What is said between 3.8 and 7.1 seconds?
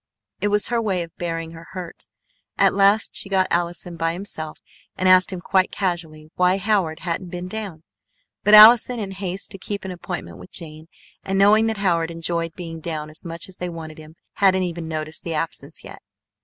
by himself and asked him quite casually why Howard